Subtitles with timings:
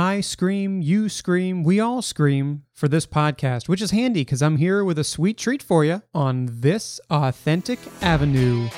[0.00, 4.56] I scream, you scream, we all scream for this podcast, which is handy because I'm
[4.56, 8.70] here with a sweet treat for you on this authentic avenue.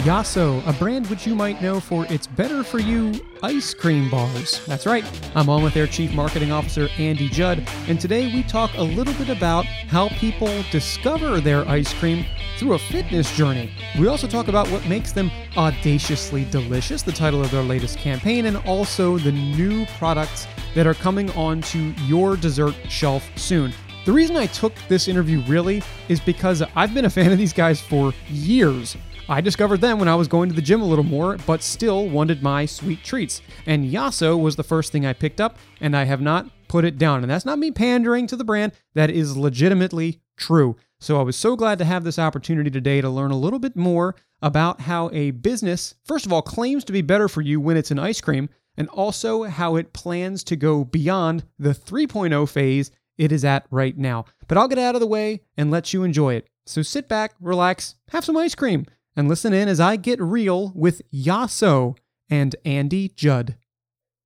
[0.00, 3.12] Yasso, a brand which you might know for its better for you
[3.42, 4.64] ice cream bars.
[4.64, 5.04] That's right,
[5.34, 9.12] I'm on with their Chief Marketing Officer, Andy Judd, and today we talk a little
[9.12, 12.24] bit about how people discover their ice cream
[12.56, 13.70] through a fitness journey.
[13.98, 18.46] We also talk about what makes them audaciously delicious, the title of their latest campaign,
[18.46, 23.74] and also the new products that are coming onto your dessert shelf soon.
[24.06, 27.52] The reason I took this interview really is because I've been a fan of these
[27.52, 28.96] guys for years.
[29.30, 32.08] I discovered them when I was going to the gym a little more, but still
[32.08, 33.42] wanted my sweet treats.
[33.64, 36.98] And Yasso was the first thing I picked up, and I have not put it
[36.98, 37.22] down.
[37.22, 40.74] And that's not me pandering to the brand, that is legitimately true.
[40.98, 43.76] So I was so glad to have this opportunity today to learn a little bit
[43.76, 47.76] more about how a business, first of all, claims to be better for you when
[47.76, 52.90] it's an ice cream, and also how it plans to go beyond the 3.0 phase
[53.16, 54.24] it is at right now.
[54.48, 56.48] But I'll get out of the way and let you enjoy it.
[56.66, 58.86] So sit back, relax, have some ice cream
[59.20, 61.94] and listen in as I get real with Yasso
[62.30, 63.56] and Andy Judd.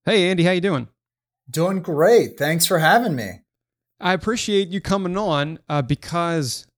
[0.05, 0.89] Hey Andy, how you doing?
[1.51, 2.39] Doing great.
[2.39, 3.41] Thanks for having me.
[4.01, 6.69] I appreciate you coming on uh, because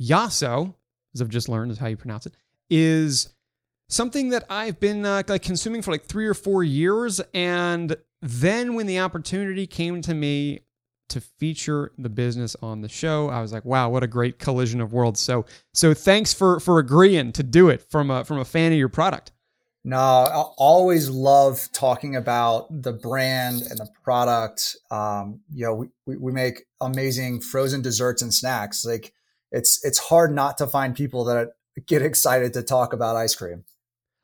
[0.00, 0.74] Yasso,
[1.14, 2.34] as I've just learned is how you pronounce it,
[2.70, 3.34] is
[3.90, 8.74] something that I've been uh, like consuming for like three or four years, and then
[8.74, 10.60] when the opportunity came to me
[11.08, 13.28] to feature the business on the show.
[13.28, 15.20] I was like, wow, what a great collision of worlds.
[15.20, 18.78] So so thanks for for agreeing to do it from a from a fan of
[18.78, 19.32] your product.
[19.84, 24.76] No, I always love talking about the brand and the product.
[24.90, 28.84] Um, you know, we, we, we make amazing frozen desserts and snacks.
[28.84, 29.12] Like
[29.52, 31.50] it's it's hard not to find people that
[31.86, 33.64] get excited to talk about ice cream.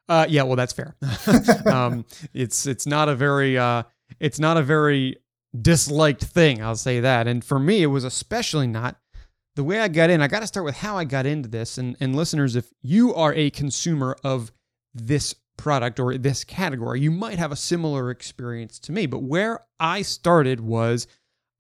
[0.08, 0.96] Uh, yeah, well, that's fair.
[1.66, 3.84] um, it's it's not a very uh,
[4.18, 5.16] it's not a very
[5.58, 6.62] disliked thing.
[6.62, 7.26] I'll say that.
[7.26, 8.96] And for me, it was especially not
[9.54, 10.22] the way I got in.
[10.22, 11.78] I got to start with how I got into this.
[11.78, 14.50] And, and listeners, if you are a consumer of
[14.94, 19.06] this product or this category, you might have a similar experience to me.
[19.06, 21.06] But where I started was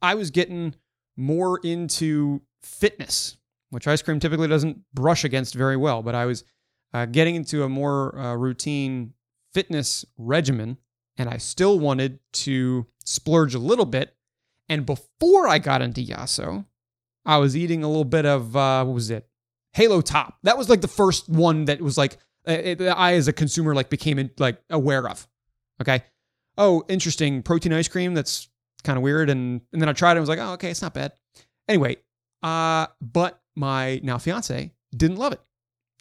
[0.00, 0.74] I was getting
[1.16, 3.36] more into fitness,
[3.70, 6.02] which ice cream typically doesn't brush against very well.
[6.02, 6.44] But I was
[6.94, 9.12] uh, getting into a more uh, routine
[9.52, 10.78] fitness regimen
[11.16, 14.14] and I still wanted to splurge a little bit.
[14.68, 16.66] And before I got into Yasso,
[17.24, 19.28] I was eating a little bit of uh, what was it?
[19.74, 20.38] Halo Top.
[20.42, 23.90] That was like the first one that was like it, I as a consumer like
[23.90, 25.26] became like aware of.
[25.80, 26.02] Okay.
[26.58, 27.42] Oh, interesting.
[27.42, 28.14] Protein ice cream.
[28.14, 28.48] That's
[28.84, 29.30] kind of weird.
[29.30, 30.16] And and then I tried it.
[30.16, 31.12] and was like, oh, okay, it's not bad.
[31.68, 31.96] Anyway,
[32.42, 35.40] uh, but my now fiance didn't love it.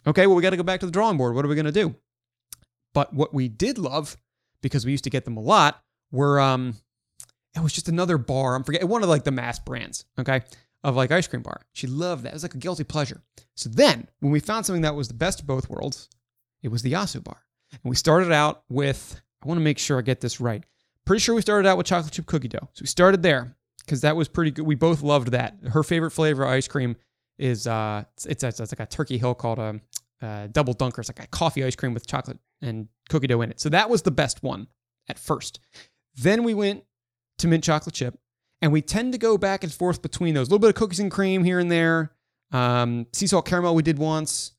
[0.06, 1.34] Okay, well, we got to go back to the drawing board.
[1.34, 1.94] What are we gonna do?
[2.92, 4.16] But what we did love
[4.60, 6.76] because we used to get them a lot were um
[7.54, 8.54] it was just another bar.
[8.54, 10.42] I'm forgetting one of like the mass brands, okay,
[10.84, 11.60] of like ice cream bar.
[11.72, 12.30] She loved that.
[12.30, 13.22] It was like a guilty pleasure.
[13.56, 16.08] So then when we found something that was the best of both worlds,
[16.62, 17.42] it was the Yasso bar.
[17.70, 20.64] And we started out with, I want to make sure I get this right.
[21.04, 22.68] Pretty sure we started out with chocolate chip cookie dough.
[22.72, 24.66] So we started there because that was pretty good.
[24.66, 25.56] We both loved that.
[25.72, 26.96] Her favorite flavor of ice cream
[27.38, 29.80] is uh it's it's, it's like a turkey hill called a,
[30.20, 31.00] a double dunker.
[31.00, 33.60] It's like a coffee ice cream with chocolate and cookie dough in it.
[33.60, 34.68] So that was the best one
[35.08, 35.58] at first.
[36.14, 36.84] Then we went
[37.42, 38.18] to mint chocolate chip,
[38.60, 40.48] and we tend to go back and forth between those.
[40.48, 42.12] A little bit of cookies and cream here and there.
[42.50, 44.52] Um, sea salt caramel we did once.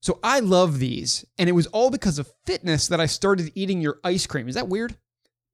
[0.00, 3.80] So I love these, and it was all because of fitness that I started eating
[3.80, 4.48] your ice cream.
[4.48, 4.96] Is that weird?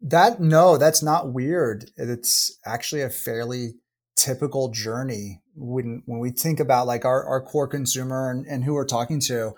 [0.00, 1.90] That no, that's not weird.
[1.96, 3.74] It's actually a fairly
[4.16, 8.74] typical journey when when we think about like our, our core consumer and, and who
[8.74, 9.52] we're talking to.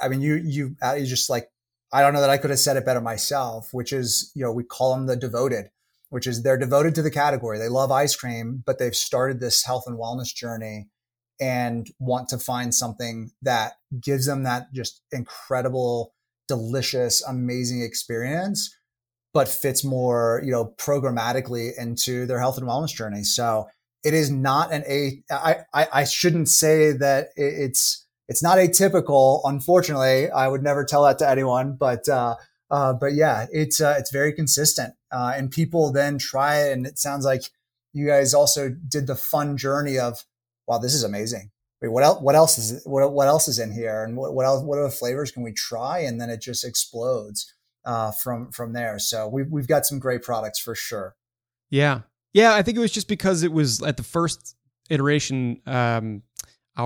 [0.00, 1.50] I mean, you you you just like
[1.92, 4.52] I don't know that I could have said it better myself, which is, you know,
[4.52, 5.70] we call them the devoted,
[6.10, 7.58] which is they're devoted to the category.
[7.58, 10.88] They love ice cream, but they've started this health and wellness journey
[11.40, 16.12] and want to find something that gives them that just incredible,
[16.48, 18.76] delicious, amazing experience,
[19.32, 23.22] but fits more, you know, programmatically into their health and wellness journey.
[23.22, 23.68] So
[24.04, 25.22] it is not an a.
[25.30, 29.40] I I, I shouldn't say that it's it's not atypical.
[29.44, 32.36] Unfortunately, I would never tell that to anyone, but uh,
[32.70, 36.86] uh, but yeah, it's uh, it's very consistent, uh, and people then try it, and
[36.86, 37.42] it sounds like
[37.92, 40.24] you guys also did the fun journey of,
[40.66, 41.50] wow, this is amazing.
[41.82, 42.20] Wait, what else?
[42.20, 44.62] What else is what, what else is in here, and what, what else?
[44.62, 46.00] What other flavors can we try?
[46.00, 47.52] And then it just explodes
[47.84, 48.98] uh, from from there.
[48.98, 51.16] So we've we've got some great products for sure.
[51.70, 52.02] Yeah,
[52.32, 52.54] yeah.
[52.54, 54.56] I think it was just because it was at the first
[54.90, 55.60] iteration.
[55.66, 56.22] Um,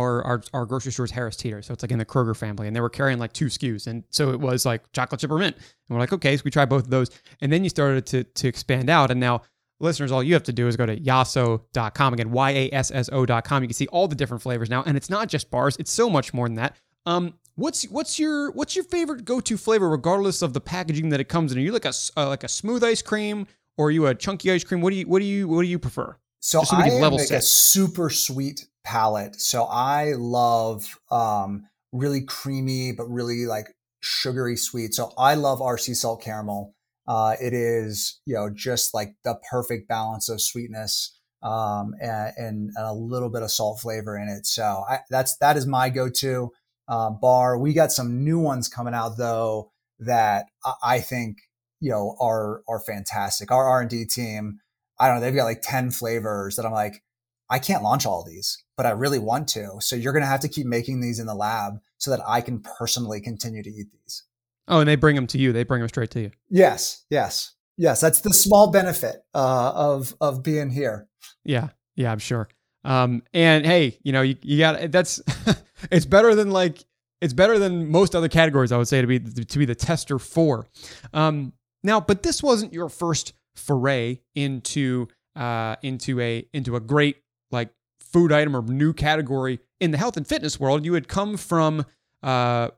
[0.00, 2.74] our, our our grocery store's Harris Teeter, so it's like in the Kroger family, and
[2.74, 5.56] they were carrying like two SKUs, and so it was like chocolate chip or mint,
[5.56, 7.10] and we're like, okay, so we try both of those,
[7.40, 9.42] and then you started to to expand out, and now
[9.80, 13.08] listeners, all you have to do is go to yasso.com again, y a s s
[13.12, 13.62] o.com.
[13.62, 16.10] You can see all the different flavors now, and it's not just bars; it's so
[16.10, 16.76] much more than that.
[17.06, 21.20] Um, what's what's your what's your favorite go to flavor, regardless of the packaging that
[21.20, 21.58] it comes in?
[21.58, 23.46] Are you like a uh, like a smooth ice cream,
[23.76, 24.80] or are you a chunky ice cream?
[24.80, 26.16] What do you what do you what do you prefer?
[26.44, 29.40] So, so I am like a super sweet palate.
[29.40, 34.92] So I love um, really creamy, but really like sugary sweet.
[34.92, 36.74] So I love sea salt caramel.
[37.08, 42.70] Uh, it is, you know, just like the perfect balance of sweetness um, and, and,
[42.76, 44.44] a little bit of salt flavor in it.
[44.44, 46.50] So I, that's that is my go-to
[46.88, 47.58] uh, bar.
[47.58, 50.44] We got some new ones coming out though that
[50.82, 51.38] I think
[51.80, 53.50] you know are are fantastic.
[53.50, 54.60] Our R and D team
[54.98, 57.02] I don't know, they've got like 10 flavors that I'm like,
[57.50, 59.76] I can't launch all these, but I really want to.
[59.80, 62.40] So you're going to have to keep making these in the lab so that I
[62.40, 64.24] can personally continue to eat these.
[64.66, 65.52] Oh, and they bring them to you.
[65.52, 66.30] They bring them straight to you.
[66.48, 68.00] Yes, yes, yes.
[68.00, 71.06] That's the small benefit uh, of of being here.
[71.44, 72.48] Yeah, yeah, I'm sure.
[72.82, 75.20] Um, and hey, you know, you, you got that's
[75.90, 76.82] it's better than like
[77.20, 78.72] it's better than most other categories.
[78.72, 80.66] I would say to be to be the tester for.
[81.12, 81.52] Um,
[81.82, 87.16] now, but this wasn't your first foray into uh, into a into a great
[87.50, 87.70] like
[88.00, 90.84] food item or new category in the health and fitness world.
[90.84, 91.84] You had come from
[92.22, 92.68] uh,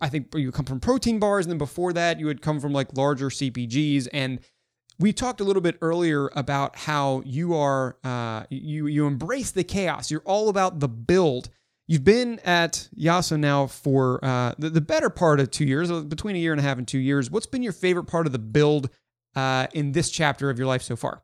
[0.00, 2.72] I think you come from protein bars, and then before that, you had come from
[2.72, 4.08] like larger CPGs.
[4.12, 4.40] And
[4.98, 9.64] we talked a little bit earlier about how you are uh, you you embrace the
[9.64, 10.10] chaos.
[10.10, 11.50] You're all about the build.
[11.86, 16.02] You've been at Yasso now for uh, the, the better part of two years, uh,
[16.02, 17.32] between a year and a half and two years.
[17.32, 18.90] What's been your favorite part of the build
[19.36, 21.22] uh, in this chapter of your life so far?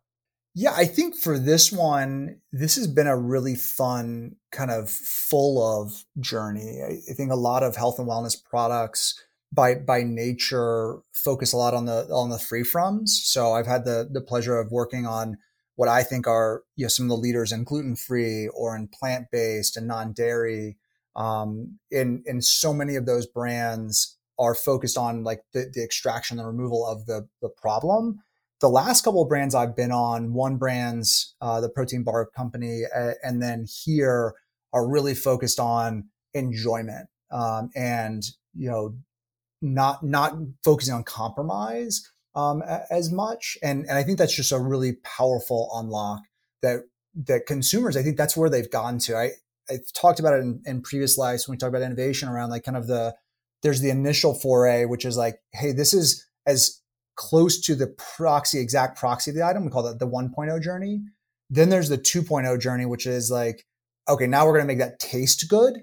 [0.59, 5.63] Yeah, I think for this one, this has been a really fun kind of full
[5.63, 6.81] of journey.
[6.83, 9.23] I, think a lot of health and wellness products
[9.53, 13.09] by by nature focus a lot on the on the free froms.
[13.09, 15.37] So I've had the the pleasure of working on
[15.75, 18.89] what I think are you know some of the leaders in gluten free or in
[18.89, 20.79] plant based and non dairy.
[21.15, 26.39] Um, in in so many of those brands, are focused on like the, the extraction
[26.39, 28.21] and removal of the, the problem.
[28.61, 32.83] The last couple of brands I've been on, one brand's uh, the protein bar company,
[32.95, 34.35] uh, and then here
[34.73, 38.23] are really focused on enjoyment um, and
[38.55, 38.95] you know
[39.63, 40.35] not not
[40.65, 43.59] focusing on compromise um, as much.
[43.63, 46.21] And and I think that's just a really powerful unlock
[46.63, 46.81] that
[47.27, 47.97] that consumers.
[47.97, 49.17] I think that's where they've gone to.
[49.17, 49.31] I
[49.69, 52.65] I talked about it in, in previous lives when we talked about innovation around like
[52.65, 53.15] kind of the
[53.63, 56.81] there's the initial foray, which is like, hey, this is as
[57.17, 59.65] close to the proxy, exact proxy of the item.
[59.65, 61.01] We call that the 1.0 journey.
[61.51, 63.65] Then there's the 2.0 journey, which is like,
[64.09, 65.75] okay, now we're going to make that taste good.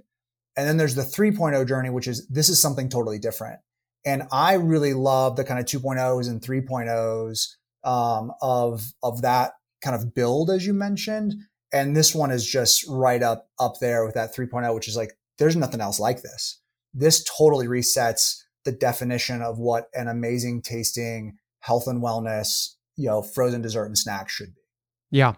[0.56, 3.60] And then there's the 3.0 journey, which is this is something totally different.
[4.06, 7.48] And I really love the kind of 2.0s and 3.0s
[7.84, 11.34] um, of of that kind of build, as you mentioned.
[11.74, 15.14] And this one is just right up up there with that 3.0, which is like
[15.40, 16.60] there's nothing else like this
[16.94, 23.22] this totally resets the definition of what an amazing tasting health and wellness, you know,
[23.22, 24.62] frozen dessert and snack should be.
[25.12, 25.34] Yeah.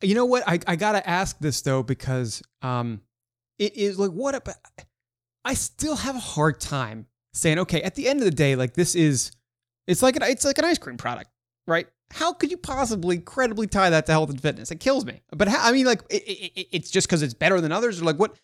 [0.00, 0.42] You know what?
[0.46, 3.00] I, I got to ask this though, because um,
[3.58, 4.56] it is like, what about,
[5.44, 8.74] I still have a hard time saying, okay, at the end of the day, like
[8.74, 9.32] this is,
[9.86, 11.30] it's like an, it's like an ice cream product,
[11.66, 11.86] right?
[12.10, 14.70] How could you possibly credibly tie that to health and fitness?
[14.70, 15.20] It kills me.
[15.30, 18.04] But how, I mean, like, it, it, it's just because it's better than others, or
[18.04, 18.36] like, what?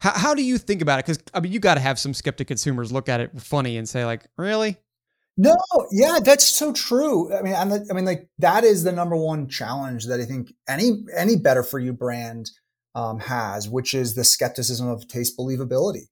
[0.00, 1.06] How, how do you think about it?
[1.06, 3.88] Because I mean, you got to have some skeptic consumers look at it funny and
[3.88, 4.76] say, like, really?
[5.40, 5.56] No,
[5.92, 7.32] yeah, that's so true.
[7.32, 10.52] I mean, I'm, I mean, like that is the number one challenge that I think
[10.68, 12.50] any any better for you brand
[12.96, 16.08] um, has, which is the skepticism of taste believability.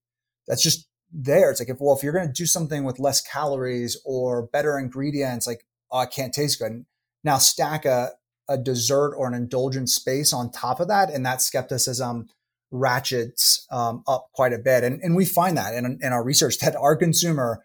[0.47, 1.51] That's just there.
[1.51, 4.79] It's like if well, if you're going to do something with less calories or better
[4.79, 6.85] ingredients, like oh, it can't taste good.
[7.25, 8.11] Now stack a
[8.49, 12.29] a dessert or an indulgent space on top of that, and that skepticism
[12.71, 14.85] ratchets um, up quite a bit.
[14.85, 17.63] And, and we find that in, in our research that our consumer,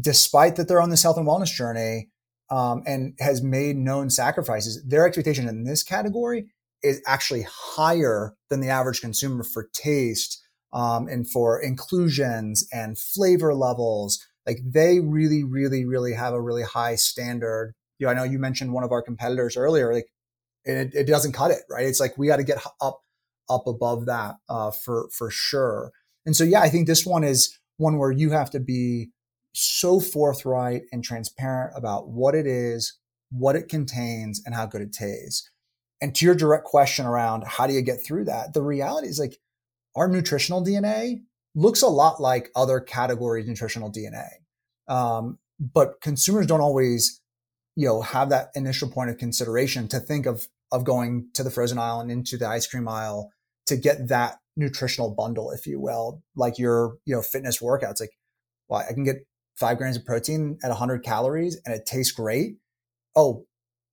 [0.00, 2.08] despite that they're on this health and wellness journey
[2.50, 6.46] um, and has made known sacrifices, their expectation in this category
[6.82, 13.54] is actually higher than the average consumer for taste um, and for inclusions and flavor
[13.54, 14.26] levels.
[14.46, 17.74] Like they really, really, really have a really high standard.
[17.98, 19.92] You know, I know you mentioned one of our competitors earlier.
[19.92, 20.08] Like
[20.64, 21.86] it, it doesn't cut it, right?
[21.86, 23.00] It's like we got to get up
[23.48, 25.92] up above that uh, for for sure.
[26.24, 29.10] And so, yeah, I think this one is one where you have to be
[29.54, 32.98] so forthright and transparent about what it is,
[33.30, 35.50] what it contains, and how good it tastes.
[36.00, 39.18] And to your direct question around how do you get through that, the reality is
[39.18, 39.38] like
[39.94, 41.22] our nutritional DNA
[41.54, 44.28] looks a lot like other categories nutritional DNA.
[44.88, 47.20] Um, but consumers don't always,
[47.76, 51.50] you know, have that initial point of consideration to think of of going to the
[51.50, 53.30] frozen aisle and into the ice cream aisle
[53.66, 58.00] to get that nutritional bundle, if you will, like your, you know, fitness workouts.
[58.00, 58.16] Like,
[58.68, 62.56] well, I can get five grams of protein at 100 calories and it tastes great.
[63.14, 63.44] Oh,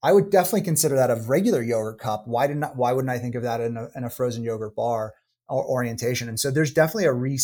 [0.01, 2.23] I would definitely consider that a regular yogurt cup.
[2.25, 2.77] Why did not?
[2.77, 5.13] Why wouldn't I think of that in a, in a frozen yogurt bar
[5.49, 6.29] or orientation?
[6.29, 7.37] And so there's definitely a re,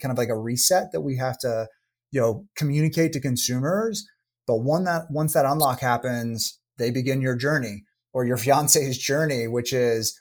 [0.00, 1.68] kind of like a reset that we have to,
[2.10, 4.08] you know, communicate to consumers.
[4.46, 9.46] But one that once that unlock happens, they begin your journey or your fiance's journey,
[9.48, 10.20] which is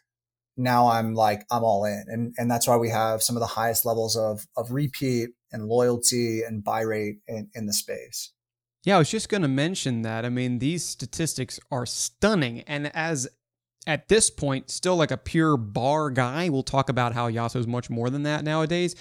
[0.57, 3.47] now I'm like I'm all in, and and that's why we have some of the
[3.47, 8.31] highest levels of of repeat and loyalty and buy rate in, in the space.
[8.83, 10.25] Yeah, I was just going to mention that.
[10.25, 12.61] I mean, these statistics are stunning.
[12.61, 13.27] And as
[13.85, 17.67] at this point, still like a pure bar guy, we'll talk about how Yasso is
[17.67, 18.95] much more than that nowadays.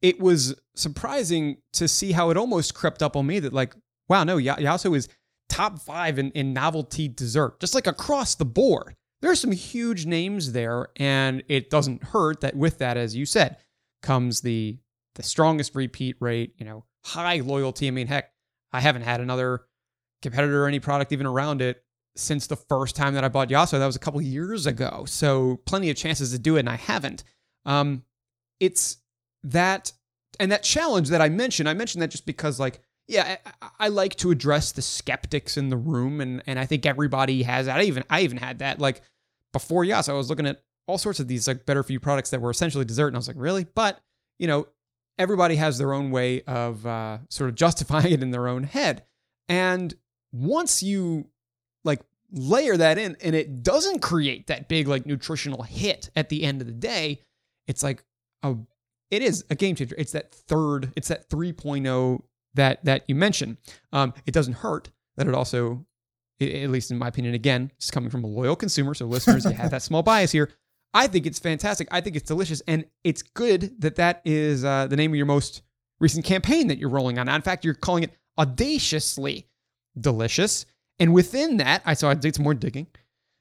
[0.00, 3.74] It was surprising to see how it almost crept up on me that, like,
[4.08, 5.08] wow, no, Yasso is
[5.48, 8.96] top five in, in novelty dessert, just like across the board.
[9.22, 13.56] There's some huge names there, and it doesn't hurt that with that, as you said,
[14.02, 14.78] comes the
[15.14, 17.88] the strongest repeat rate, you know, high loyalty.
[17.88, 18.30] I mean, heck,
[18.72, 19.62] I haven't had another
[20.20, 21.82] competitor or any product even around it
[22.16, 23.78] since the first time that I bought Yasso.
[23.78, 25.04] That was a couple years ago.
[25.06, 27.24] So plenty of chances to do it, and I haven't.
[27.64, 28.04] Um,
[28.60, 28.98] it's
[29.44, 29.92] that
[30.38, 31.68] and that challenge that I mentioned.
[31.68, 35.68] I mentioned that just because, like, yeah, I, I, like to address the skeptics in
[35.68, 37.78] the room, and and I think everybody has that.
[37.78, 38.80] I even I even had that.
[38.80, 39.02] Like
[39.52, 42.30] before Yasso, I was looking at all sorts of these like better for you products
[42.30, 43.64] that were essentially dessert, and I was like, really?
[43.64, 44.00] But
[44.38, 44.66] you know,
[45.18, 49.04] everybody has their own way of uh, sort of justifying it in their own head.
[49.48, 49.94] And
[50.32, 51.26] once you
[51.84, 52.00] like
[52.32, 56.60] layer that in and it doesn't create that big like nutritional hit at the end
[56.60, 57.20] of the day,
[57.68, 58.04] it's like
[58.42, 58.56] a
[59.10, 59.94] it is a game changer.
[59.96, 62.22] It's that third, it's that 3.0
[62.56, 63.56] that that you mentioned.
[63.92, 65.86] Um, it doesn't hurt that it also,
[66.40, 68.92] at least in my opinion, again, it's coming from a loyal consumer.
[68.94, 70.50] So listeners, you have that small bias here.
[70.92, 71.88] I think it's fantastic.
[71.90, 75.26] I think it's delicious, and it's good that that is uh, the name of your
[75.26, 75.62] most
[76.00, 77.28] recent campaign that you're rolling on.
[77.28, 79.46] In fact, you're calling it audaciously
[79.98, 80.66] delicious.
[80.98, 82.86] And within that, I saw I did some more digging,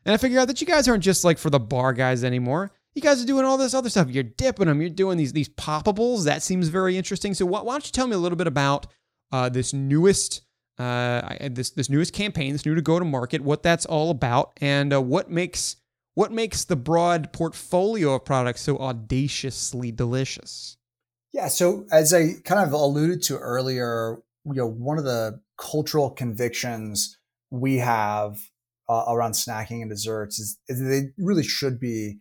[0.05, 2.71] and I figured out that you guys aren't just like for the bar guys anymore.
[2.93, 4.09] You guys are doing all this other stuff.
[4.09, 4.81] You're dipping them.
[4.81, 6.25] You're doing these these poppables.
[6.25, 7.33] That seems very interesting.
[7.33, 8.87] So why, why don't you tell me a little bit about
[9.35, 10.41] uh, this newest
[10.77, 14.53] uh, this this newest campaign, this new to go to market, what that's all about,
[14.61, 15.77] and uh, what makes
[16.13, 20.77] what makes the broad portfolio of products so audaciously delicious?
[21.33, 26.09] Yeah, so as I kind of alluded to earlier, you know, one of the cultural
[26.09, 27.17] convictions
[27.51, 28.39] we have
[28.87, 32.19] uh, around snacking and desserts is, is they really should be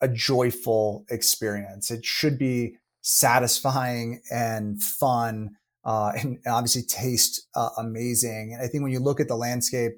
[0.00, 1.92] a joyful experience.
[1.92, 8.52] It should be satisfying and fun, uh, and, obviously taste uh, amazing.
[8.54, 9.92] And I think when you look at the landscape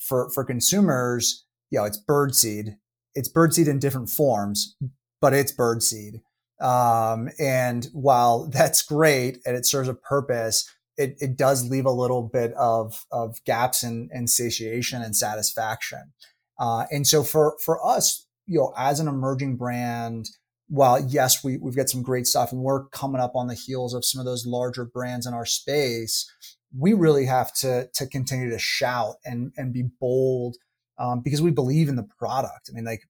[0.00, 2.76] for for consumers, you know, it's birdseed.
[3.14, 4.76] It's birdseed in different forms,
[5.20, 6.20] but it's birdseed.
[6.60, 11.90] Um, and while that's great and it serves a purpose, it, it does leave a
[11.90, 16.12] little bit of, of gaps in, in satiation and satisfaction.
[16.58, 20.28] Uh, and so for, for us, you know, as an emerging brand,
[20.70, 23.92] while yes, we, we've got some great stuff and we're coming up on the heels
[23.92, 26.32] of some of those larger brands in our space,
[26.76, 30.56] we really have to, to continue to shout and, and be bold
[30.96, 32.70] um, because we believe in the product.
[32.70, 33.02] I mean, like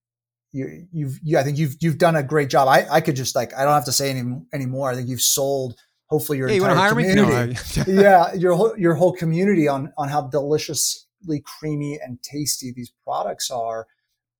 [0.51, 2.67] you, you've, you, I think you've, you've done a great job.
[2.67, 4.89] I, I could just like, I don't have to say any anymore.
[4.89, 5.75] I think you've sold
[6.07, 7.59] hopefully your yeah, entire you community.
[7.77, 8.33] No, yeah.
[8.33, 13.85] Your whole, your whole community on, on how deliciously creamy and tasty these products are.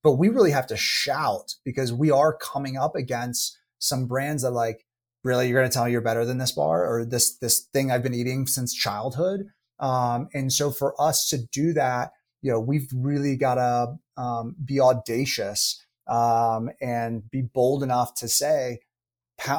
[0.03, 4.51] But we really have to shout because we are coming up against some brands that
[4.51, 4.85] like,
[5.23, 7.91] really, you're going to tell me you're better than this bar or this, this thing
[7.91, 9.47] I've been eating since childhood.
[9.79, 14.55] Um, and so for us to do that, you know, we've really got to um,
[14.63, 18.79] be audacious um, and be bold enough to say,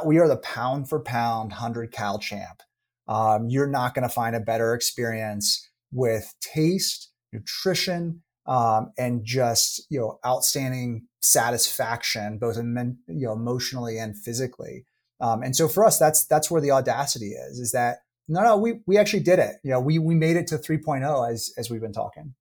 [0.04, 2.62] we are the pound for pound 100 cal champ.
[3.08, 9.87] Um, you're not going to find a better experience with taste, nutrition, um, and just
[9.90, 14.87] you know outstanding satisfaction, both in, you know emotionally and physically.
[15.20, 17.58] Um, and so for us, that's that's where the audacity is.
[17.58, 19.56] Is that no, no, we we actually did it.
[19.62, 22.34] You know, we we made it to 3.0 as as we've been talking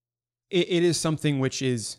[0.51, 1.97] it, it is something which is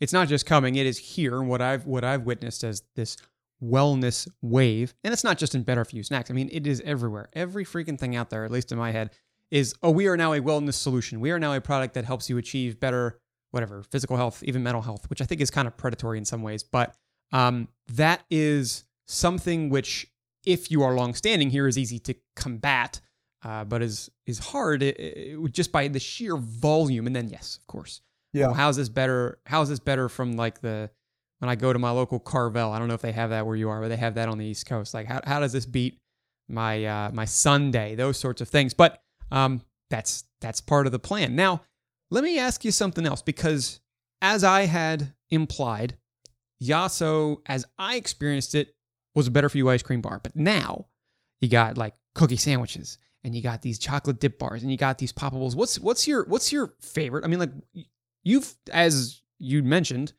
[0.00, 1.42] it's not just coming; it is here.
[1.42, 3.16] What I've what I've witnessed as this
[3.62, 6.30] wellness wave, and it's not just in better for you snacks.
[6.30, 7.30] I mean, it is everywhere.
[7.32, 9.10] Every freaking thing out there, at least in my head,
[9.50, 11.20] is oh, we are now a wellness solution.
[11.20, 13.18] We are now a product that helps you achieve better
[13.54, 16.42] whatever physical health, even mental health, which I think is kind of predatory in some
[16.42, 16.64] ways.
[16.64, 16.94] But
[17.32, 20.08] um, that is something which,
[20.44, 23.00] if you are longstanding here, is easy to combat,
[23.44, 27.06] uh, but is is hard it, it, just by the sheer volume.
[27.06, 28.46] And then, yes, of course, yeah.
[28.46, 29.38] Well, how's this better?
[29.46, 30.90] How's this better from like the
[31.38, 32.72] when I go to my local Carvel?
[32.72, 34.38] I don't know if they have that where you are, but they have that on
[34.38, 34.92] the East Coast.
[34.92, 36.00] Like, how how does this beat
[36.48, 37.94] my uh, my sundae?
[37.94, 38.74] Those sorts of things.
[38.74, 41.36] But um, that's that's part of the plan.
[41.36, 41.62] Now,
[42.14, 43.80] let me ask you something else because
[44.22, 45.96] as I had implied,
[46.62, 48.76] Yasso, as I experienced it,
[49.16, 50.20] was a better for you ice cream bar.
[50.22, 50.86] But now
[51.40, 54.98] you got like cookie sandwiches and you got these chocolate dip bars and you got
[54.98, 55.56] these poppables.
[55.56, 57.24] What's what's your what's your favorite?
[57.24, 57.50] I mean, like
[58.22, 60.12] you've as you mentioned,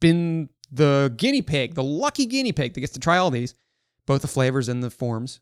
[0.00, 3.54] been the guinea pig, the lucky guinea pig that gets to try all these,
[4.06, 5.40] both the flavors and the forms.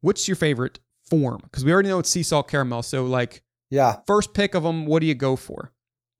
[0.00, 1.40] What's your favorite form?
[1.42, 2.82] Because we already know it's sea salt caramel.
[2.82, 5.72] So like yeah, first pick of them, what do you go for?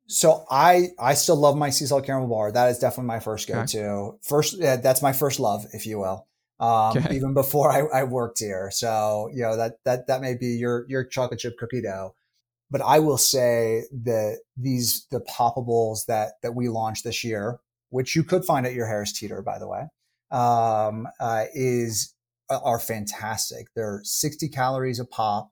[0.07, 2.50] So I I still love my sea salt caramel bar.
[2.50, 3.85] That is definitely my first go to.
[3.85, 4.19] Okay.
[4.23, 6.26] First, yeah, that's my first love, if you will.
[6.59, 7.14] Um, okay.
[7.14, 10.85] Even before I, I worked here, so you know that that that may be your
[10.88, 12.14] your chocolate chip cookie dough.
[12.71, 17.59] But I will say that these the poppables that that we launched this year,
[17.90, 19.83] which you could find at your Harris Teeter, by the way,
[20.30, 22.14] um, uh, is
[22.50, 23.69] are fantastic.
[23.76, 25.50] They're 60 calories a pop.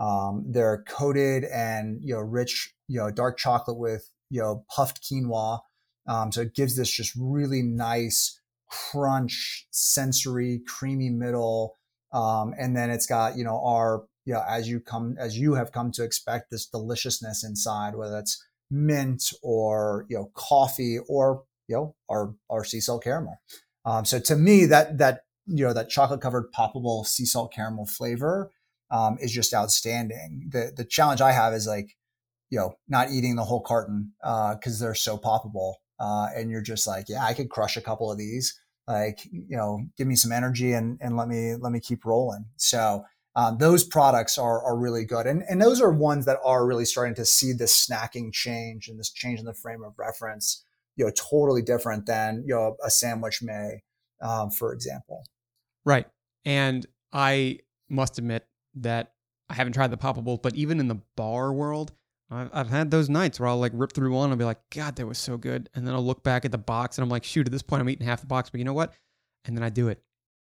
[0.00, 5.02] Um, they're coated and you know rich you know dark chocolate with you know puffed
[5.02, 5.60] quinoa.
[6.08, 11.76] Um, so it gives this just really nice crunch, sensory, creamy middle.
[12.12, 15.54] Um, and then it's got you know our you know as you come as you
[15.54, 21.44] have come to expect this deliciousness inside, whether it's mint or you know coffee or
[21.68, 23.38] you know our our sea salt caramel.
[23.84, 27.86] Um, so to me that that you know that chocolate covered poppable sea salt caramel
[27.86, 28.50] flavor
[28.90, 30.48] um, is just outstanding.
[30.50, 31.96] The the challenge I have is like,
[32.50, 36.62] you know, not eating the whole carton because uh, they're so poppable, uh, and you're
[36.62, 38.58] just like, yeah, I could crush a couple of these.
[38.88, 42.46] Like, you know, give me some energy and and let me let me keep rolling.
[42.56, 43.04] So.
[43.36, 45.24] Um, those products are, are really good.
[45.24, 48.98] And, and those are ones that are really starting to see this snacking change and
[48.98, 50.64] this change in the frame of reference,
[50.96, 53.84] you know, totally different than, you know, a sandwich may,
[54.20, 55.22] um, for example.
[55.84, 56.08] Right.
[56.44, 59.12] And I must admit, that
[59.48, 61.92] I haven't tried the poppables, but even in the bar world,
[62.30, 64.96] I've, I've had those nights where I'll like rip through one and be like, God,
[64.96, 65.68] that was so good.
[65.74, 67.80] And then I'll look back at the box and I'm like, shoot, at this point
[67.80, 68.94] I'm eating half the box, but you know what?
[69.44, 70.02] And then I do it.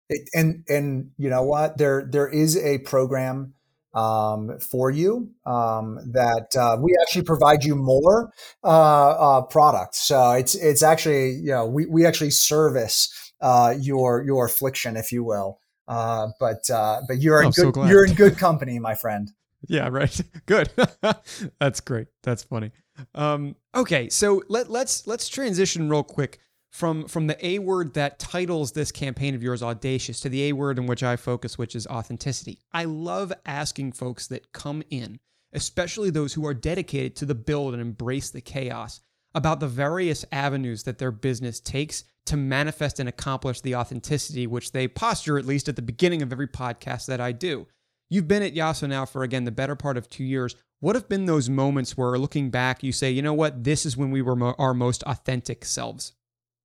[0.10, 1.78] it and and you know what?
[1.78, 3.56] There there is a program
[3.94, 8.32] um, for you um, that uh, we actually provide you more
[8.64, 10.00] uh, uh, products.
[10.00, 15.12] So it's it's actually you know we we actually service uh, your your affliction, if
[15.12, 15.60] you will.
[15.88, 19.32] Uh, but uh, but you're in good so you're in good company, my friend.
[19.68, 20.20] yeah, right.
[20.46, 20.70] Good.
[21.60, 22.08] That's great.
[22.22, 22.72] That's funny.
[23.16, 26.40] Um, okay, so let let's let's transition real quick
[26.72, 30.54] from from the A word that titles this campaign of yours audacious to the A
[30.54, 32.60] word in which I focus, which is authenticity.
[32.74, 35.20] I love asking folks that come in,
[35.54, 39.02] especially those who are dedicated to the build and embrace the chaos,
[39.36, 44.72] about the various avenues that their business takes to manifest and accomplish the authenticity which
[44.72, 47.68] they posture at least at the beginning of every podcast that I do.
[48.10, 50.56] You've been at Yasso now for again the better part of 2 years.
[50.80, 53.64] What have been those moments where looking back you say, "You know what?
[53.64, 56.14] This is when we were mo- our most authentic selves."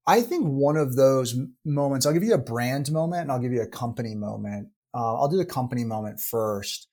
[0.09, 3.53] I think one of those moments, I'll give you a brand moment and I'll give
[3.53, 4.69] you a company moment.
[4.95, 6.89] Uh, I'll do the company moment first.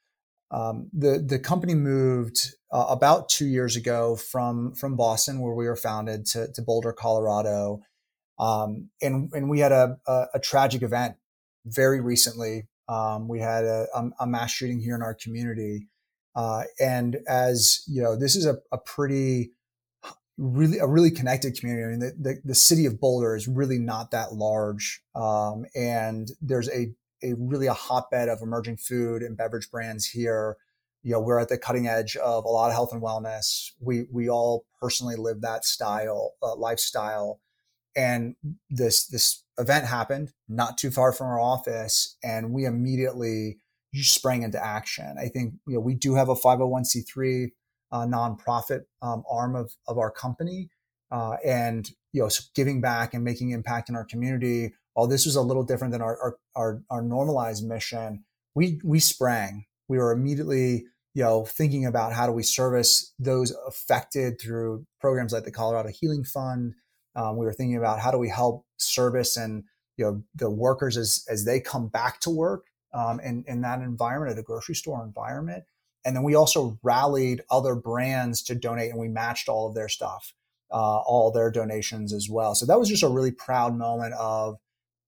[0.52, 5.66] Um, the the company moved uh, about two years ago from from Boston, where we
[5.66, 7.82] were founded, to, to Boulder, Colorado,
[8.40, 11.16] um, and and we had a, a, a tragic event
[11.66, 12.68] very recently.
[12.88, 13.88] Um, we had a,
[14.20, 15.88] a, mass shooting here in our community,
[16.36, 19.52] uh, and as you know, this is a, a pretty
[20.38, 21.84] really a really connected community.
[21.84, 26.30] I mean, the, the, the, city of Boulder is really not that large, um, and
[26.42, 26.94] there's a
[27.24, 30.58] a really a hotbed of emerging food and beverage brands here.
[31.04, 33.72] You know, we're at the cutting edge of a lot of health and wellness.
[33.80, 37.40] We we all personally live that style uh, lifestyle,
[37.96, 38.36] and
[38.70, 43.60] this this event happened not too far from our office, and we immediately
[43.94, 45.16] sprang into action.
[45.20, 47.52] I think you know we do have a 501c3
[47.92, 50.70] uh, nonprofit um, arm of of our company,
[51.12, 55.36] uh, and you know giving back and making impact in our community while this was
[55.36, 58.24] a little different than our, our, our, our normalized mission,
[58.56, 59.66] we, we sprang.
[59.90, 65.34] We were immediately, you know, thinking about how do we service those affected through programs
[65.34, 66.76] like the Colorado Healing Fund.
[67.16, 69.64] Um, we were thinking about how do we help service and,
[69.98, 73.82] you know, the workers as, as they come back to work um, in, in that
[73.82, 75.64] environment, at a grocery store environment.
[76.06, 79.90] And then we also rallied other brands to donate and we matched all of their
[79.90, 80.34] stuff,
[80.72, 82.54] uh, all their donations as well.
[82.54, 84.58] So that was just a really proud moment of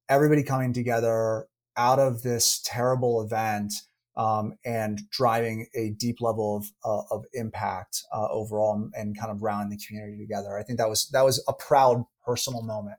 [0.09, 3.73] everybody coming together out of this terrible event
[4.17, 9.41] um, and driving a deep level of, uh, of impact uh, overall and, kind of
[9.41, 10.57] rallying the community together.
[10.57, 12.97] I think that was that was a proud personal moment.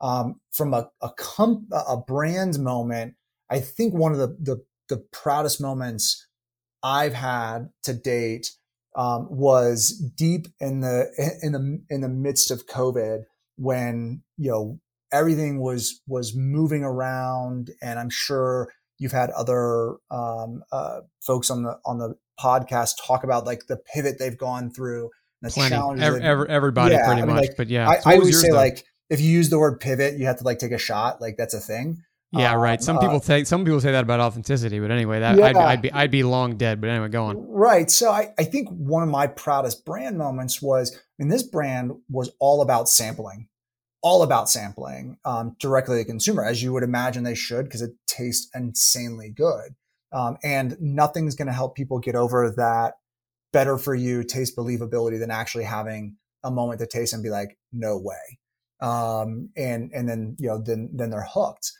[0.00, 1.10] Um, from a a,
[1.88, 3.14] a brand moment,
[3.50, 6.26] I think one of the, the the proudest moments
[6.82, 8.52] I've had to date
[8.96, 11.10] um, was deep in the
[11.42, 13.24] in the in the midst of COVID
[13.56, 14.80] when you know
[15.12, 21.64] everything was was moving around, and I'm sure you've had other um, uh, folks on
[21.64, 25.10] the on the podcast talk about like the pivot they've gone through.
[25.42, 26.00] The Plenty.
[26.00, 27.90] Every, every, everybody yeah, pretty I mean, much, like, but yeah.
[27.90, 28.56] I, I always say though?
[28.56, 31.20] like if you use the word pivot, you have to like take a shot.
[31.20, 31.98] Like that's a thing.
[32.30, 32.82] Yeah, um, right.
[32.82, 35.46] Some people uh, say some people say that about authenticity, but anyway, that yeah.
[35.46, 36.80] I'd, I'd, be I'd be long dead.
[36.80, 37.36] But anyway, go on.
[37.48, 37.90] Right.
[37.90, 41.92] So I, I think one of my proudest brand moments was I mean this brand
[42.08, 43.48] was all about sampling
[44.02, 47.82] all about sampling um, directly to the consumer, as you would imagine they should, because
[47.82, 49.74] it tastes insanely good.
[50.12, 52.94] Um, and nothing's going to help people get over that
[53.52, 57.58] better for you taste believability than actually having a moment to taste and be like,
[57.72, 58.38] no way.
[58.80, 61.70] Um, and and then you know then then they're hooked.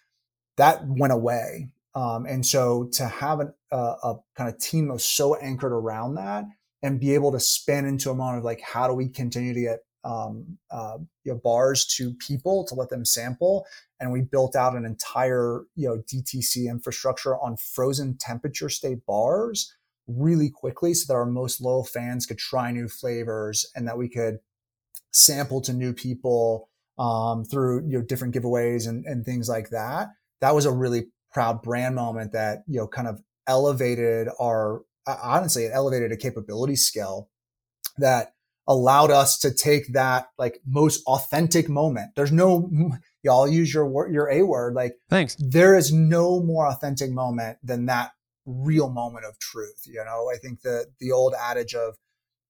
[0.56, 1.70] That went away.
[1.94, 6.44] Um, and so to have an, a, a kind of team so anchored around that
[6.82, 9.61] and be able to spin into a moment of like, how do we continue to
[9.61, 13.67] get um, uh, you know, bars to people to let them sample.
[14.01, 19.75] And we built out an entire you know DTC infrastructure on frozen temperature state bars
[20.07, 24.09] really quickly, so that our most loyal fans could try new flavors and that we
[24.09, 24.38] could
[25.12, 30.09] sample to new people um, through you know different giveaways and, and things like that.
[30.41, 35.65] That was a really proud brand moment that you know kind of elevated our honestly
[35.65, 37.29] it elevated a capability skill
[37.99, 38.35] that
[38.68, 42.12] allowed us to take that like most authentic moment.
[42.14, 42.70] There's no,
[43.22, 44.75] y'all use your word, your A word.
[44.75, 45.37] Like, thanks.
[45.38, 48.12] There is no more authentic moment than that
[48.46, 49.83] real moment of truth.
[49.87, 51.96] You know, I think the, the old adage of,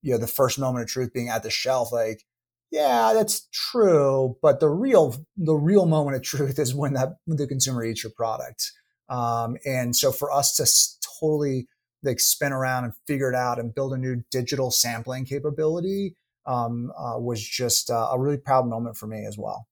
[0.02, 2.24] you know, the first moment of truth being at the shelf, like,
[2.70, 4.36] yeah, that's true.
[4.42, 8.12] But the real, the real moment of truth is when that the consumer eats your
[8.12, 8.72] product.
[9.08, 11.68] Um, and so for us to totally
[12.02, 16.14] like spin around and figure it out and build a new digital sampling capability
[16.46, 19.68] um, uh, was just uh, a really proud moment for me as well.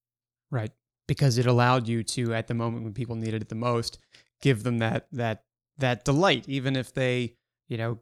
[0.51, 0.71] Right,
[1.07, 3.99] because it allowed you to, at the moment when people needed it the most,
[4.40, 5.45] give them that that
[5.79, 7.35] that delight, even if they,
[7.69, 7.99] you know,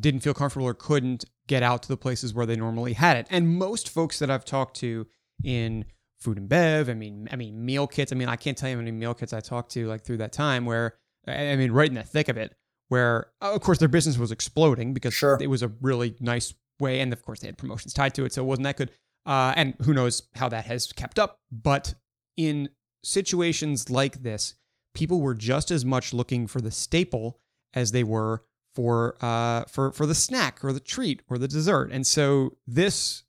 [0.00, 3.26] didn't feel comfortable or couldn't get out to the places where they normally had it.
[3.30, 5.06] And most folks that I've talked to
[5.42, 5.84] in
[6.18, 8.12] food and bev, I mean, I mean meal kits.
[8.12, 10.18] I mean, I can't tell you how many meal kits I talked to like through
[10.18, 10.94] that time where,
[11.26, 12.54] I mean, right in the thick of it,
[12.88, 15.38] where of course their business was exploding because sure.
[15.40, 18.32] it was a really nice way, and of course they had promotions tied to it,
[18.32, 18.90] so it wasn't that good.
[19.26, 21.40] Uh, and who knows how that has kept up?
[21.50, 21.94] But
[22.36, 22.68] in
[23.02, 24.54] situations like this,
[24.94, 27.40] people were just as much looking for the staple
[27.72, 28.42] as they were
[28.74, 31.90] for uh, for for the snack or the treat or the dessert.
[31.92, 33.24] And so this,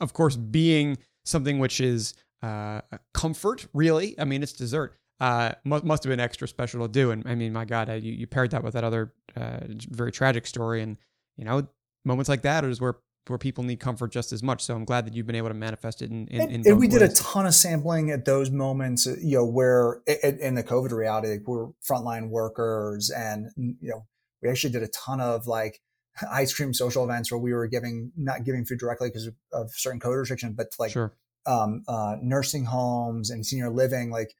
[0.00, 2.80] of course, being something which is uh,
[3.12, 4.18] comfort, really.
[4.18, 7.10] I mean, it's dessert uh, must, must have been extra special to do.
[7.10, 10.46] And I mean, my God, you, you paired that with that other uh, very tragic
[10.46, 10.82] story.
[10.82, 10.98] And,
[11.36, 11.66] you know,
[12.04, 12.96] moments like that is where
[13.26, 14.62] where people need comfort just as much.
[14.62, 16.28] So I'm glad that you've been able to manifest it in.
[16.28, 16.98] in, and, in and we ways.
[16.98, 21.28] did a ton of sampling at those moments, you know, where in the COVID reality,
[21.28, 24.06] like we're frontline workers, and you know,
[24.42, 25.80] we actually did a ton of like
[26.30, 29.70] ice cream social events where we were giving not giving food directly because of, of
[29.72, 31.14] certain code restrictions, but like sure.
[31.46, 34.34] um, uh, nursing homes and senior living, like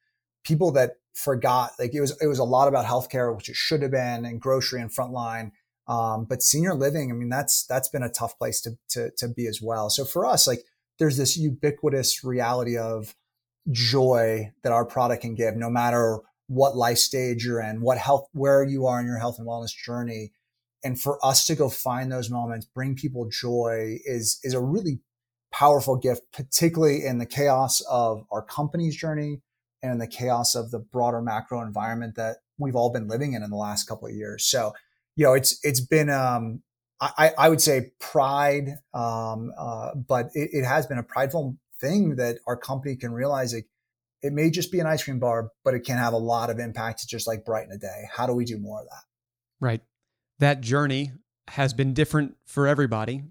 [0.44, 3.82] people that forgot like it was it was a lot about healthcare, which it should
[3.82, 5.50] have been, and grocery and frontline.
[5.86, 9.28] Um, but senior living, I mean, that's that's been a tough place to to to
[9.28, 9.90] be as well.
[9.90, 10.60] So for us, like
[10.98, 13.14] there's this ubiquitous reality of
[13.70, 18.28] joy that our product can give, no matter what life stage you're in, what health,
[18.32, 20.32] where you are in your health and wellness journey.
[20.82, 25.00] And for us to go find those moments, bring people joy is, is a really
[25.50, 29.40] powerful gift, particularly in the chaos of our company's journey,
[29.84, 33.42] and in the chaos of the broader macro environment that we've all been living in
[33.42, 34.46] in the last couple of years.
[34.46, 34.72] So,
[35.14, 36.62] you know, it's it's been um,
[37.00, 42.16] I, I would say pride, um, uh, but it, it, has been a prideful thing
[42.16, 43.66] that our company can realize like
[44.22, 46.58] it may just be an ice cream bar, but it can have a lot of
[46.58, 48.04] impact to just like brighten a day.
[48.10, 49.02] How do we do more of that?
[49.60, 49.82] Right.
[50.38, 51.12] That journey
[51.48, 53.24] has been different for everybody.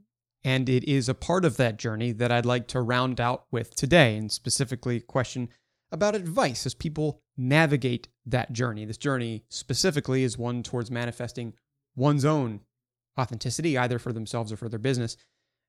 [0.44, 3.76] And it is a part of that journey that I'd like to round out with
[3.76, 5.48] today, and specifically question
[5.94, 8.84] about advice as people navigate that journey.
[8.84, 11.54] This journey specifically is one towards manifesting
[11.96, 12.62] one's own
[13.18, 15.16] authenticity, either for themselves or for their business.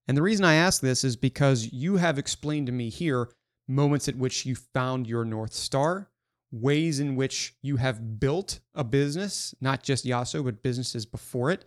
[0.08, 3.30] And the reason I ask this is because you have explained to me here
[3.68, 6.10] moments at which you found your North Star,
[6.50, 11.64] ways in which you have built a business, not just Yasso, but businesses before it.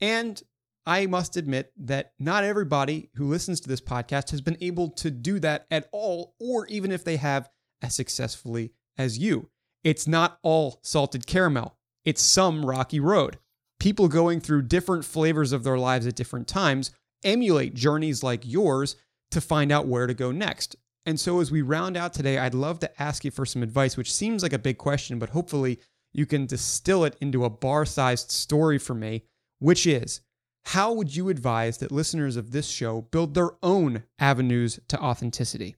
[0.00, 0.42] And
[0.86, 5.10] I must admit that not everybody who listens to this podcast has been able to
[5.10, 7.50] do that at all, or even if they have,
[7.82, 9.48] as successfully as you.
[9.84, 13.38] It's not all salted caramel, it's some rocky road.
[13.78, 16.90] People going through different flavors of their lives at different times
[17.24, 18.96] emulate journeys like yours
[19.30, 20.76] to find out where to go next.
[21.06, 23.96] And so, as we round out today, I'd love to ask you for some advice,
[23.96, 25.78] which seems like a big question, but hopefully
[26.12, 29.24] you can distill it into a bar sized story for me,
[29.58, 30.20] which is
[30.66, 35.76] how would you advise that listeners of this show build their own avenues to authenticity?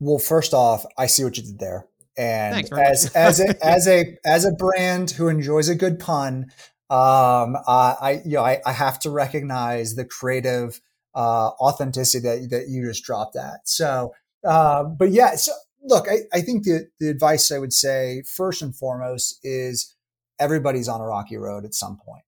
[0.00, 1.86] Well, first off, I see what you did there.
[2.18, 6.46] And as as a as a as a brand who enjoys a good pun,
[6.88, 10.80] um, uh, I you know I, I have to recognize the creative
[11.14, 13.68] uh, authenticity that that you just dropped at.
[13.68, 14.14] So,
[14.46, 18.62] uh, but yeah, so look, I, I think the the advice I would say first
[18.62, 19.94] and foremost is
[20.38, 22.24] everybody's on a rocky road at some point.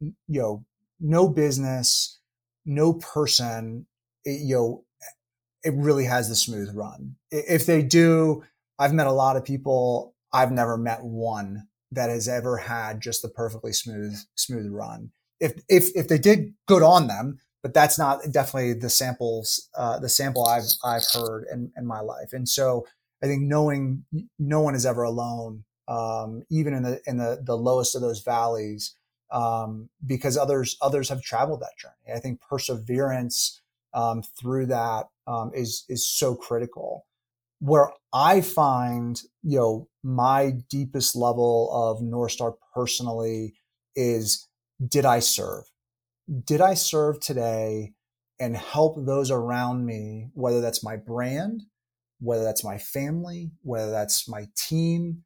[0.00, 0.64] You know,
[1.00, 2.18] no business,
[2.64, 3.86] no person,
[4.24, 4.84] you know,
[5.64, 7.16] it really has the smooth run.
[7.30, 8.42] If they do,
[8.78, 10.14] I've met a lot of people.
[10.32, 15.10] I've never met one that has ever had just the perfectly smooth, smooth run.
[15.40, 19.98] If, if, if they did good on them, but that's not definitely the samples, uh,
[19.98, 22.32] the sample I've, I've heard in, in my life.
[22.32, 22.86] And so
[23.22, 24.04] I think knowing
[24.38, 28.20] no one is ever alone, um, even in the, in the, the lowest of those
[28.20, 28.96] valleys,
[29.30, 32.16] um, because others, others have traveled that journey.
[32.16, 33.60] I think perseverance,
[33.94, 37.06] um, through that, um, is, is so critical
[37.62, 43.54] where I find, you know, my deepest level of North Star personally
[43.94, 44.48] is
[44.84, 45.62] did I serve?
[46.44, 47.92] Did I serve today
[48.40, 51.62] and help those around me, whether that's my brand,
[52.18, 55.22] whether that's my family, whether that's my team?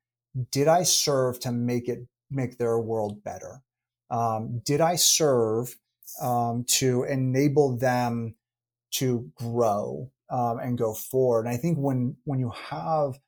[0.53, 3.63] Did I serve to make it, make their world better?
[4.11, 5.75] Um, did I serve
[6.21, 8.35] um, to enable them
[8.99, 11.47] to grow um, and go forward.
[11.47, 13.19] And I think when when you have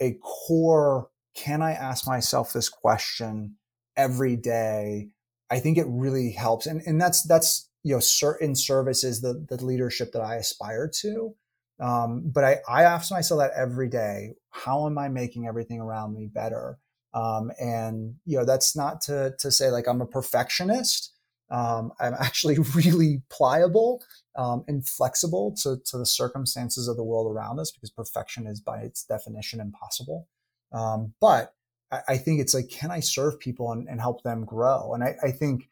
[0.00, 3.56] a core, can I ask myself this question
[3.96, 5.10] every day?
[5.50, 9.64] I think it really helps, and and that's that's you know certain services the the
[9.64, 11.34] leadership that I aspire to.
[11.80, 14.34] Um, but I, I ask myself that every day.
[14.50, 16.78] How am I making everything around me better?
[17.14, 21.12] Um, and you know that's not to to say like I'm a perfectionist.
[21.50, 24.02] Um, I'm actually really pliable
[24.36, 28.60] um, and flexible to, to the circumstances of the world around us because perfection is
[28.60, 30.28] by its definition impossible.
[30.72, 31.54] Um, but
[31.90, 34.92] I, I, think it's like, can I serve people and, and help them grow?
[34.92, 35.70] And I, I think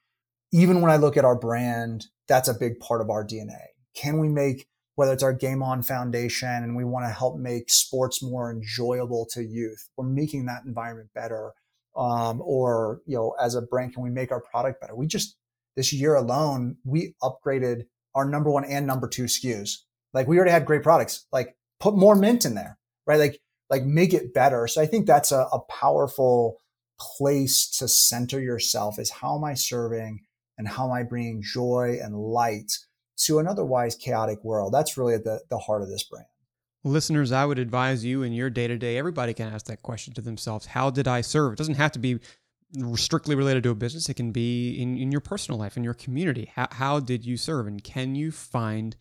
[0.53, 3.61] even when I look at our brand, that's a big part of our DNA.
[3.95, 7.71] Can we make whether it's our Game On Foundation and we want to help make
[7.71, 11.53] sports more enjoyable to youth, we're making that environment better.
[11.95, 14.97] Um, or, you know, as a brand, can we make our product better?
[14.97, 15.37] We just,
[15.77, 17.83] this year alone, we upgraded
[18.15, 19.79] our number one and number two SKUs.
[20.13, 21.27] Like we already had great products.
[21.33, 23.19] Like put more mint in there, right?
[23.19, 24.67] Like like make it better.
[24.67, 26.61] So I think that's a, a powerful
[26.99, 30.21] place to center yourself is how am I serving
[30.57, 32.73] and how am I bringing joy and light
[33.19, 34.73] to an otherwise chaotic world?
[34.73, 36.27] That's really at the, the heart of this brand.
[36.85, 40.15] Listeners, I would advise you in your day to day, everybody can ask that question
[40.15, 40.67] to themselves.
[40.67, 41.55] How did I serve?
[41.55, 42.21] It doesn't have to be
[42.97, 44.09] strictly related to a business.
[44.09, 46.51] It can be in, in your personal life, in your community.
[46.55, 47.67] How, how did you serve?
[47.67, 48.97] And can you find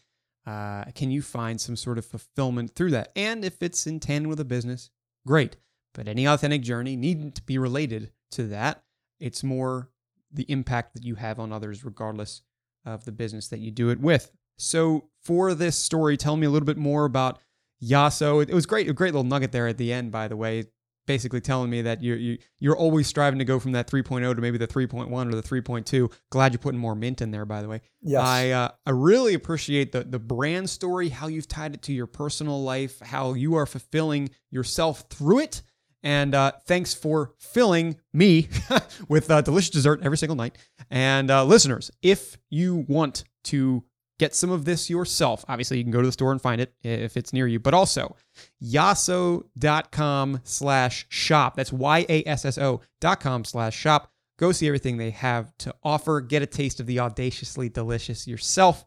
[0.46, 3.12] uh, can you find some sort of fulfillment through that?
[3.16, 4.92] And if it's in tandem with a business,
[5.26, 5.58] great.
[5.96, 8.84] But any authentic journey needn't be related to that.
[9.20, 9.90] It's more
[10.32, 12.44] the impact that you have on others, regardless
[12.86, 14.32] of the business that you do it with.
[14.58, 17.40] So, for this story, tell me a little bit more about
[17.82, 18.48] Yasso.
[18.48, 20.66] It was great, a great little nugget there at the end, by the way
[21.06, 24.42] basically telling me that you're you, you're always striving to go from that 3.0 to
[24.42, 26.12] maybe the 3.1 or the 3.2.
[26.30, 27.82] Glad you're putting more mint in there, by the way.
[28.02, 28.22] Yes.
[28.24, 32.08] I uh, I really appreciate the the brand story, how you've tied it to your
[32.08, 35.62] personal life, how you are fulfilling yourself through it.
[36.04, 38.50] And uh, thanks for filling me
[39.10, 40.56] with uh, delicious dessert every single night.
[40.92, 43.84] And uh, listeners, if you want to
[44.20, 45.44] get some of this yourself.
[45.48, 47.74] Obviously, you can go to the store and find it if it's near you, but
[47.74, 48.16] also
[48.64, 51.56] yasso.com slash shop.
[51.56, 54.12] That's Y-A-S-S-O dot com slash shop.
[54.38, 56.22] Go see everything they have to offer.
[56.22, 58.86] Get a taste of the audaciously delicious yourself.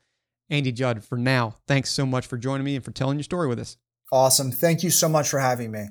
[0.51, 3.49] Andy Judd, for now, thanks so much for joining me and for telling your story
[3.49, 3.77] with us.
[4.11, 4.51] Awesome.
[4.51, 5.89] Thank you so much for having me.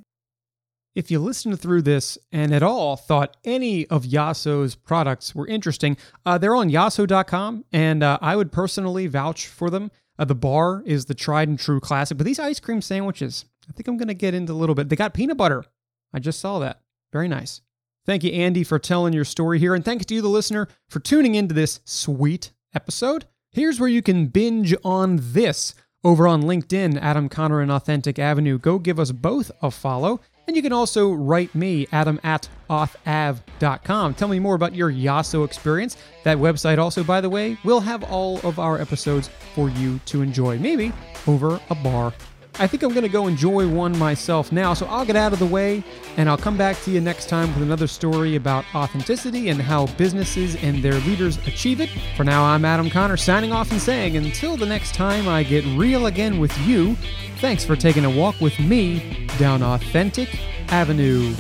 [0.97, 5.95] If you listened through this and at all thought any of Yasso's products were interesting,
[6.25, 9.91] uh, they're on yasso.com, and uh, I would personally vouch for them.
[10.17, 13.73] Uh, the bar is the tried and true classic, but these ice cream sandwiches, I
[13.73, 14.89] think I'm going to get into a little bit.
[14.89, 15.63] They got peanut butter
[16.13, 16.81] I just saw that.
[17.13, 17.61] Very nice.
[18.07, 19.75] Thank you, Andy, for telling your story here.
[19.75, 23.25] And thanks to you, the listener, for tuning into this sweet episode.
[23.51, 28.57] Here's where you can binge on this over on LinkedIn, Adam Conner and Authentic Avenue.
[28.57, 30.21] Go give us both a follow.
[30.47, 34.13] And you can also write me, adam at authAv.com.
[34.13, 35.97] Tell me more about your Yasso experience.
[36.23, 40.21] That website, also, by the way, will have all of our episodes for you to
[40.21, 40.93] enjoy, maybe
[41.27, 42.13] over a bar
[42.59, 45.37] I think I'm going to go enjoy one myself now, so I'll get out of
[45.37, 45.83] the way
[46.17, 49.85] and I'll come back to you next time with another story about authenticity and how
[49.97, 51.89] businesses and their leaders achieve it.
[52.15, 55.65] For now, I'm Adam Conner signing off and saying, until the next time I get
[55.77, 56.95] real again with you,
[57.37, 60.39] thanks for taking a walk with me down Authentic
[60.69, 61.35] Avenue.